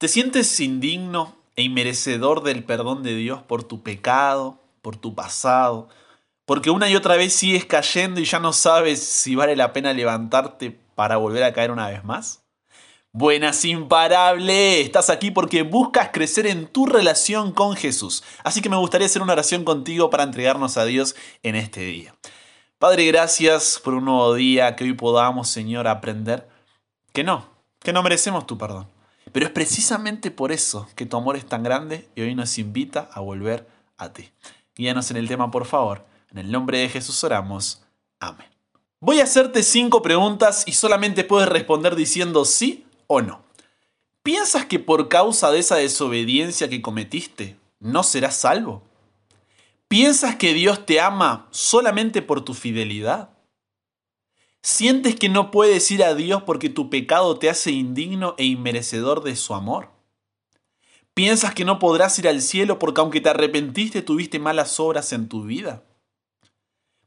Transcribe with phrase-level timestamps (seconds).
[0.00, 5.90] ¿Te sientes indigno e inmerecedor del perdón de Dios por tu pecado, por tu pasado?
[6.46, 9.92] Porque una y otra vez sigues cayendo y ya no sabes si vale la pena
[9.92, 12.42] levantarte para volver a caer una vez más?
[13.12, 18.24] Buenas imparable, estás aquí porque buscas crecer en tu relación con Jesús.
[18.42, 22.14] Así que me gustaría hacer una oración contigo para entregarnos a Dios en este día.
[22.78, 26.48] Padre, gracias por un nuevo día, que hoy podamos, Señor, aprender
[27.12, 28.99] que no, que no merecemos tu perdón
[29.32, 33.08] pero es precisamente por eso que tu amor es tan grande y hoy nos invita
[33.12, 34.30] a volver a ti.
[34.74, 36.06] Guíanos en el tema, por favor.
[36.30, 37.82] En el nombre de Jesús oramos.
[38.18, 38.46] Amén.
[39.00, 43.42] Voy a hacerte cinco preguntas y solamente puedes responder diciendo sí o no.
[44.22, 48.82] ¿Piensas que por causa de esa desobediencia que cometiste no serás salvo?
[49.88, 53.30] ¿Piensas que Dios te ama solamente por tu fidelidad?
[54.62, 59.22] ¿Sientes que no puedes ir a Dios porque tu pecado te hace indigno e inmerecedor
[59.22, 59.88] de su amor?
[61.14, 65.28] ¿Piensas que no podrás ir al cielo porque aunque te arrepentiste tuviste malas obras en
[65.28, 65.82] tu vida?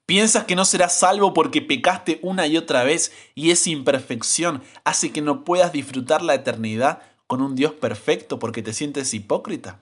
[0.08, 5.12] ¿Piensas que no serás salvo porque pecaste una y otra vez y esa imperfección hace
[5.12, 9.80] que no puedas disfrutar la eternidad con un Dios perfecto porque te sientes hipócrita?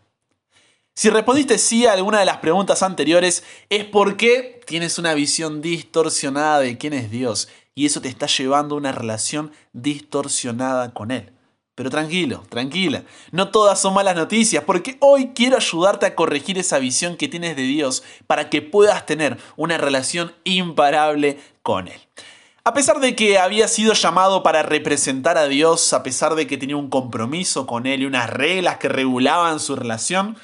[0.94, 6.60] Si respondiste sí a alguna de las preguntas anteriores, es porque tienes una visión distorsionada
[6.60, 11.32] de quién es Dios y eso te está llevando a una relación distorsionada con Él.
[11.74, 16.80] Pero tranquilo, tranquila, no todas son malas noticias, porque hoy quiero ayudarte a corregir esa
[16.80, 22.00] visión que tienes de Dios para que puedas tener una relación imparable con Él.
[22.64, 26.58] A pesar de que había sido llamado para representar a Dios, a pesar de que
[26.58, 30.38] tenía un compromiso con Él y unas reglas que regulaban su relación,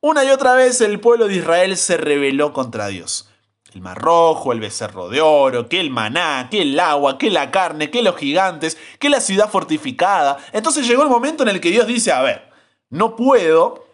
[0.00, 3.28] una y otra vez el pueblo de Israel se rebeló contra Dios.
[3.74, 7.50] El mar rojo, el becerro de oro, que el maná, que el agua, que la
[7.50, 10.38] carne, que los gigantes, que la ciudad fortificada.
[10.52, 12.50] Entonces llegó el momento en el que Dios dice, a ver,
[12.88, 13.86] no puedo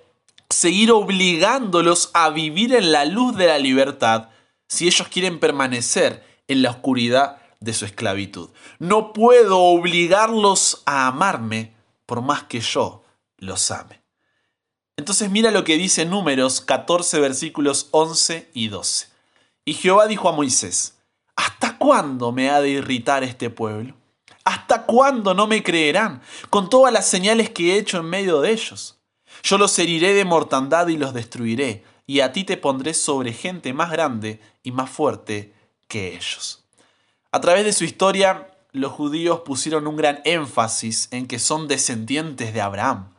[0.48, 4.28] seguir obligándolos a vivir en la luz de la libertad
[4.69, 8.50] si ellos quieren permanecer en la oscuridad de su esclavitud.
[8.78, 11.75] No puedo obligarlos a amarme
[12.06, 13.03] por más que yo
[13.38, 14.03] los ame.
[14.97, 19.13] Entonces mira lo que dice Números 14 versículos 11 y 12.
[19.64, 20.98] Y Jehová dijo a Moisés,
[21.36, 23.94] ¿hasta cuándo me ha de irritar este pueblo?
[24.44, 26.20] ¿Hasta cuándo no me creerán
[26.50, 28.98] con todas las señales que he hecho en medio de ellos?
[29.42, 33.72] Yo los heriré de mortandad y los destruiré, y a ti te pondré sobre gente
[33.72, 35.54] más grande y más fuerte
[35.88, 36.64] que ellos.
[37.32, 42.53] A través de su historia, los judíos pusieron un gran énfasis en que son descendientes
[42.53, 43.14] de Abraham,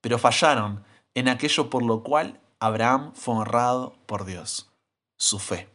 [0.00, 0.84] pero fallaron
[1.14, 4.70] en aquello por lo cual Abraham fue honrado por Dios,
[5.16, 5.73] su fe.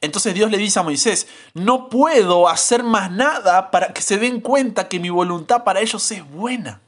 [0.00, 4.40] Entonces Dios le dice a Moisés, no puedo hacer más nada para que se den
[4.40, 6.80] cuenta que mi voluntad para ellos es buena,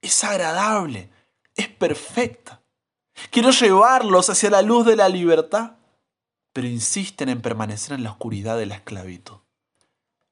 [0.00, 1.10] es agradable,
[1.56, 2.60] es perfecta.
[3.30, 5.72] Quiero llevarlos hacia la luz de la libertad,
[6.52, 9.38] pero insisten en permanecer en la oscuridad de la esclavitud.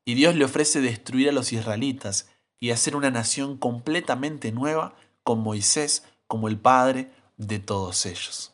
[0.05, 2.29] Y Dios le ofrece destruir a los israelitas
[2.61, 4.95] y hacer una nación completamente nueva
[5.25, 8.52] con Moisés como el Padre de todos ellos.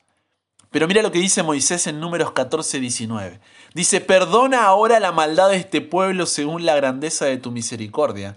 [0.70, 3.40] Pero mira lo que dice Moisés en números 14, 19.
[3.74, 8.36] Dice, perdona ahora la maldad de este pueblo según la grandeza de tu misericordia,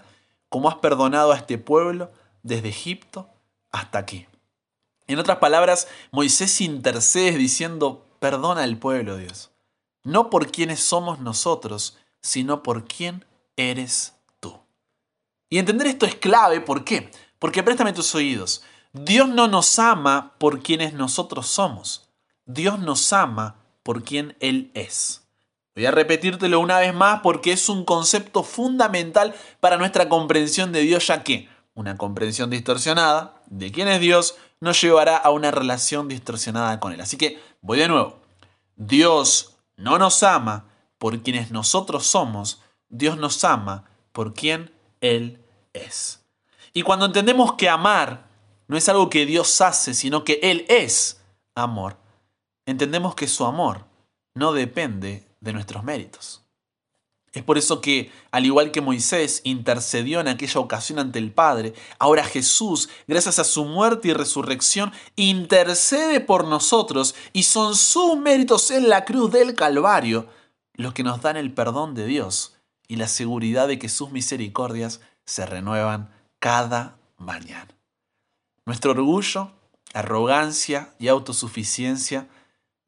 [0.50, 2.12] como has perdonado a este pueblo
[2.44, 3.30] desde Egipto
[3.72, 4.28] hasta aquí.
[5.08, 9.52] En otras palabras, Moisés intercede diciendo, perdona al pueblo, Dios.
[10.04, 13.26] No por quienes somos nosotros, sino por quién
[13.58, 14.58] eres tú.
[15.50, 17.12] Y entender esto es clave, ¿por qué?
[17.40, 18.64] Porque préstame tus oídos.
[18.94, 22.11] Dios no nos ama por quienes nosotros somos.
[22.46, 25.28] Dios nos ama por quien Él es.
[25.76, 30.82] Voy a repetírtelo una vez más porque es un concepto fundamental para nuestra comprensión de
[30.82, 36.08] Dios, ya que una comprensión distorsionada de quién es Dios nos llevará a una relación
[36.08, 37.02] distorsionada con Él.
[37.02, 38.20] Así que voy de nuevo.
[38.76, 40.66] Dios no nos ama
[40.98, 45.40] por quienes nosotros somos, Dios nos ama por quien Él
[45.74, 46.24] es.
[46.74, 48.28] Y cuando entendemos que amar
[48.68, 51.22] no es algo que Dios hace, sino que Él es
[51.56, 51.98] amor,
[52.72, 53.86] entendemos que su amor
[54.36, 56.44] no depende de nuestros méritos.
[57.34, 61.74] Es por eso que, al igual que Moisés intercedió en aquella ocasión ante el Padre,
[61.98, 68.70] ahora Jesús, gracias a su muerte y resurrección, intercede por nosotros y son sus méritos
[68.70, 70.28] en la cruz del Calvario
[70.74, 72.58] los que nos dan el perdón de Dios
[72.88, 76.10] y la seguridad de que sus misericordias se renuevan
[76.40, 77.68] cada mañana.
[78.66, 79.52] Nuestro orgullo,
[79.94, 82.28] arrogancia y autosuficiencia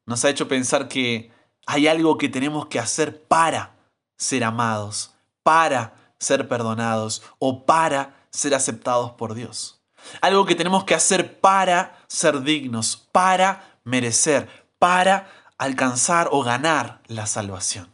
[0.06, 1.32] nos ha hecho pensar que
[1.66, 3.76] hay algo que tenemos que hacer para
[4.18, 9.82] ser amados, para ser perdonados o para ser aceptados por Dios.
[10.22, 17.26] Algo que tenemos que hacer para ser dignos, para merecer, para alcanzar o ganar la
[17.26, 17.90] salvación.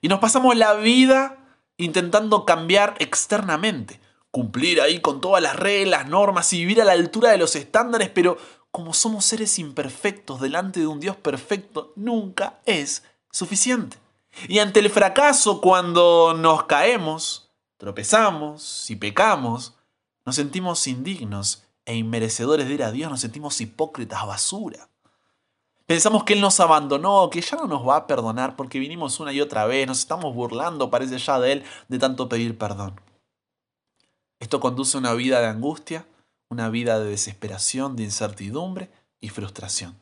[0.00, 1.38] Y nos pasamos la vida
[1.76, 7.30] intentando cambiar externamente, cumplir ahí con todas las reglas, normas y vivir a la altura
[7.30, 8.36] de los estándares, pero
[8.74, 13.98] como somos seres imperfectos delante de un Dios perfecto, nunca es suficiente.
[14.48, 19.74] Y ante el fracaso, cuando nos caemos, tropezamos y pecamos,
[20.26, 24.88] nos sentimos indignos e inmerecedores de ir a Dios, nos sentimos hipócritas, basura.
[25.86, 29.32] Pensamos que Él nos abandonó, que ya no nos va a perdonar porque vinimos una
[29.32, 33.00] y otra vez, nos estamos burlando, parece ya de Él, de tanto pedir perdón.
[34.40, 36.08] Esto conduce a una vida de angustia,
[36.54, 38.88] una vida de desesperación, de incertidumbre
[39.20, 39.98] y frustración.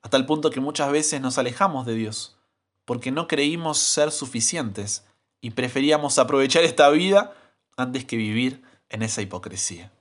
[0.00, 2.38] Hasta el punto que muchas veces nos alejamos de Dios,
[2.84, 5.04] porque no creímos ser suficientes
[5.40, 7.34] y preferíamos aprovechar esta vida
[7.76, 9.92] antes que vivir en esa hipocresía.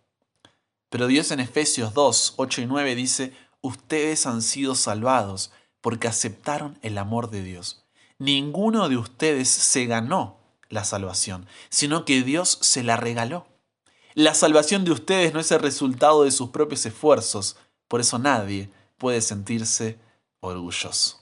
[0.90, 5.52] Pero Dios en Efesios 2, 8 y 9 dice, ustedes han sido salvados
[5.82, 7.86] porque aceptaron el amor de Dios.
[8.20, 10.38] Ninguno de ustedes se ganó
[10.70, 13.48] la salvación, sino que Dios se la regaló.
[14.14, 17.56] La salvación de ustedes no es el resultado de sus propios esfuerzos,
[17.88, 20.00] por eso nadie puede sentirse
[20.42, 21.22] orgulloso.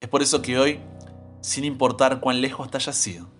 [0.00, 0.80] Es por eso que hoy,
[1.40, 3.30] sin importar cuán lejos te hayas ido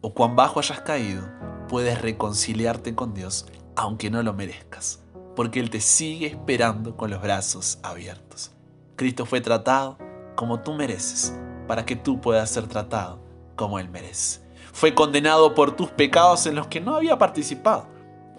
[0.00, 1.28] o cuán bajo hayas caído,
[1.68, 3.44] puedes reconciliarte con Dios
[3.76, 5.02] aunque no lo merezcas,
[5.36, 8.52] porque Él te sigue esperando con los brazos abiertos.
[8.96, 9.98] Cristo fue tratado
[10.34, 11.34] como tú mereces,
[11.68, 13.22] para que tú puedas ser tratado
[13.54, 14.40] como Él merece.
[14.72, 17.93] Fue condenado por tus pecados en los que no había participado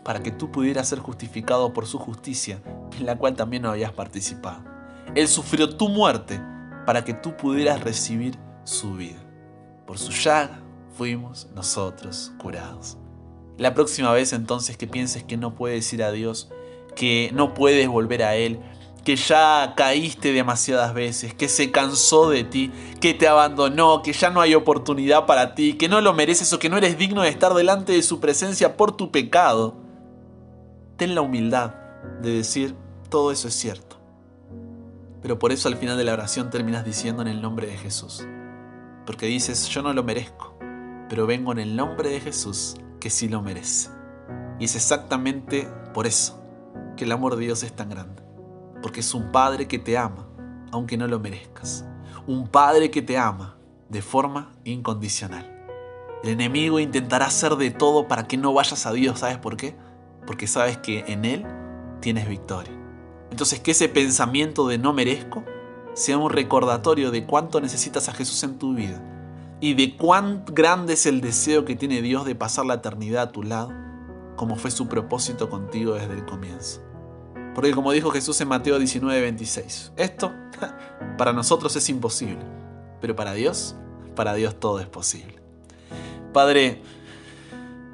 [0.06, 2.62] para que tú pudieras ser justificado por su justicia,
[2.96, 4.64] en la cual también no habías participado.
[5.16, 6.40] Él sufrió tu muerte
[6.86, 9.18] para que tú pudieras recibir su vida.
[9.88, 10.62] Por su llaga
[10.96, 12.98] fuimos nosotros curados.
[13.58, 16.52] La próxima vez entonces que pienses que no puedes ir a Dios,
[16.96, 18.60] que no puedes volver a Él,
[19.04, 22.72] que ya caíste demasiadas veces, que se cansó de ti,
[23.02, 26.60] que te abandonó, que ya no hay oportunidad para ti, que no lo mereces o
[26.60, 29.84] que no eres digno de estar delante de su presencia por tu pecado
[30.98, 31.76] ten la humildad
[32.22, 32.76] de decir,
[33.10, 33.98] todo eso es cierto.
[35.22, 38.26] Pero por eso al final de la oración terminas diciendo en el nombre de Jesús.
[39.06, 40.58] Porque dices, yo no lo merezco,
[41.10, 43.90] pero vengo en el nombre de Jesús que sí lo merece.
[44.60, 46.42] Y es exactamente por eso
[46.96, 48.24] que el amor de Dios es tan grande.
[48.82, 50.28] Porque es un Padre que te ama,
[50.72, 51.86] aunque no lo merezcas.
[52.28, 53.58] Un Padre que te ama
[53.90, 55.52] de forma incondicional.
[56.24, 59.76] El enemigo intentará hacer de todo para que no vayas a Dios, ¿sabes por qué?
[60.26, 61.46] Porque sabes que en Él
[62.02, 62.74] tienes victoria.
[63.32, 65.44] Entonces que ese pensamiento de no merezco
[65.94, 69.02] sea un recordatorio de cuánto necesitas a Jesús en tu vida
[69.60, 73.32] y de cuán grande es el deseo que tiene Dios de pasar la eternidad a
[73.32, 73.72] tu lado,
[74.36, 76.82] como fue su propósito contigo desde el comienzo.
[77.54, 80.32] Porque como dijo Jesús en Mateo 19, 26, esto
[81.18, 82.44] para nosotros es imposible,
[83.00, 83.76] pero para Dios,
[84.16, 85.42] para Dios todo es posible.
[86.34, 86.82] Padre,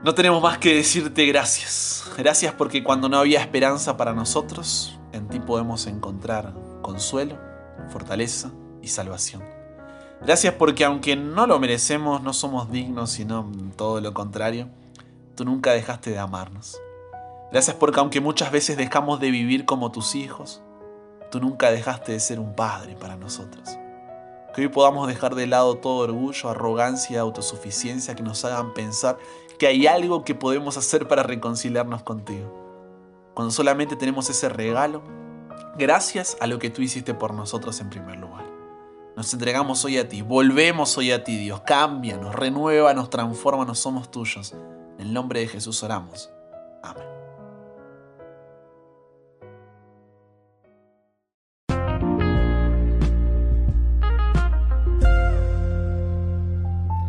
[0.04, 2.12] no tenemos más que decirte gracias.
[2.18, 7.38] Gracias porque cuando no había esperanza para nosotros, en ti podemos encontrar consuelo,
[7.90, 8.52] fortaleza
[8.82, 9.44] y salvación.
[10.22, 14.70] Gracias porque aunque no lo merecemos, no somos dignos, sino todo lo contrario,
[15.36, 16.80] tú nunca dejaste de amarnos.
[17.52, 20.64] Gracias porque aunque muchas veces dejamos de vivir como tus hijos,
[21.30, 23.70] tú nunca dejaste de ser un padre para nosotros.
[24.56, 29.18] Que hoy podamos dejar de lado todo orgullo, arrogancia, autosuficiencia que nos hagan pensar
[29.62, 32.52] que hay algo que podemos hacer para reconciliarnos contigo.
[33.36, 35.04] Cuando solamente tenemos ese regalo,
[35.78, 38.44] gracias a lo que tú hiciste por nosotros en primer lugar.
[39.16, 41.62] Nos entregamos hoy a ti, volvemos hoy a ti, Dios.
[41.62, 44.54] Cámbianos, renuévanos, transfórmanos, somos tuyos.
[44.98, 46.32] En el nombre de Jesús oramos.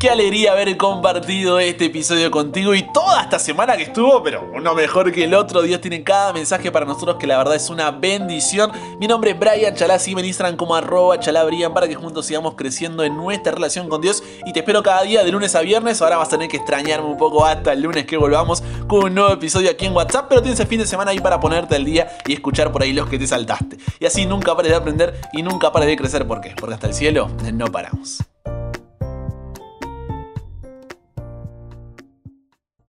[0.02, 4.74] Qué alegría haber compartido este episodio contigo y toda esta semana que estuvo, pero uno
[4.74, 5.62] mejor que el otro.
[5.62, 8.72] Dios tiene cada mensaje para nosotros que la verdad es una bendición.
[8.98, 12.54] Mi nombre es Brian Chalá, sígueme en Instagram como arroba chalabrian para que juntos sigamos
[12.56, 14.24] creciendo en nuestra relación con Dios.
[14.44, 16.02] Y te espero cada día de lunes a viernes.
[16.02, 19.14] Ahora vas a tener que extrañarme un poco hasta el lunes que volvamos con un
[19.14, 20.26] nuevo episodio aquí en WhatsApp.
[20.28, 22.92] Pero tienes el fin de semana ahí para ponerte al día y escuchar por ahí
[22.92, 23.76] los que te saltaste.
[24.00, 26.26] Y así nunca pares de aprender y nunca pares de crecer.
[26.26, 26.54] ¿Por qué?
[26.58, 28.18] Porque hasta el cielo no paramos.